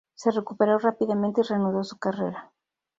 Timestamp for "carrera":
1.99-2.51